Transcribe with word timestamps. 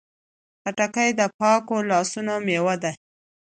خټکی 0.61 1.09
د 1.19 1.21
پاکو 1.37 1.77
لاسونو 1.89 2.33
میوه 2.45 2.75
ده. 2.83 2.91